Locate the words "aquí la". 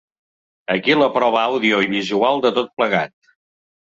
0.75-1.09